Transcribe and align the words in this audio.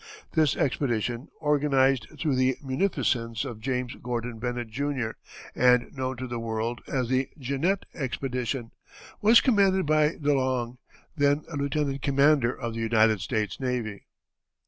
This 0.31 0.55
expedition, 0.57 1.27
organized 1.39 2.07
through 2.19 2.33
the 2.35 2.57
munificence 2.63 3.45
of 3.45 3.59
James 3.59 3.93
Gordon 4.01 4.39
Bennett, 4.39 4.69
Jr., 4.69 5.09
and 5.53 5.95
known 5.95 6.17
to 6.17 6.25
the 6.25 6.39
world 6.39 6.81
as 6.87 7.07
the 7.09 7.29
Jeannette 7.37 7.85
Expedition, 7.93 8.71
was 9.21 9.41
commanded 9.41 9.85
by 9.85 10.15
De 10.19 10.33
Long, 10.33 10.79
then 11.15 11.43
a 11.51 11.55
lieutenant 11.55 12.01
commander 12.01 12.51
of 12.51 12.73
the 12.73 12.79
United 12.79 13.21
States 13.21 13.59
Navy. 13.59 14.07